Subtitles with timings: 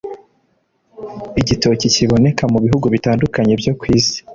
[1.41, 4.17] Igitoki kiboneka mu bihugu bitandukanye byo ku Isi